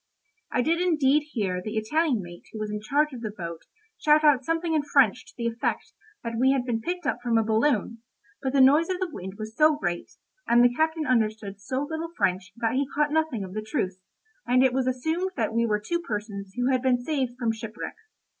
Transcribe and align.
I 0.51 0.63
did 0.63 0.81
indeed 0.81 1.27
hear 1.33 1.61
the 1.61 1.77
Italian 1.77 2.23
mate 2.23 2.45
who 2.51 2.57
was 2.59 2.71
in 2.71 2.81
charge 2.81 3.13
of 3.13 3.21
the 3.21 3.29
boat 3.29 3.61
shout 3.99 4.23
out 4.23 4.43
something 4.43 4.73
in 4.73 4.81
French 4.81 5.27
to 5.27 5.33
the 5.37 5.45
effect 5.45 5.93
that 6.23 6.39
we 6.39 6.53
had 6.53 6.65
been 6.65 6.81
picked 6.81 7.05
up 7.05 7.19
from 7.21 7.37
a 7.37 7.43
balloon, 7.43 8.01
but 8.41 8.51
the 8.51 8.61
noise 8.61 8.89
of 8.89 8.99
the 8.99 9.11
wind 9.11 9.33
was 9.37 9.55
so 9.55 9.75
great, 9.75 10.09
and 10.47 10.63
the 10.63 10.73
captain 10.73 11.05
understood 11.05 11.61
so 11.61 11.83
little 11.87 12.09
French 12.17 12.51
that 12.55 12.73
he 12.73 12.87
caught 12.95 13.11
nothing 13.13 13.43
of 13.43 13.53
the 13.53 13.61
truth, 13.61 14.01
and 14.47 14.63
it 14.63 14.73
was 14.73 14.87
assumed 14.87 15.33
that 15.35 15.53
we 15.53 15.67
were 15.67 15.79
two 15.79 15.99
persons 15.99 16.55
who 16.57 16.71
had 16.71 16.81
been 16.81 16.97
saved 17.03 17.37
from 17.37 17.51
shipwreck. 17.51 17.93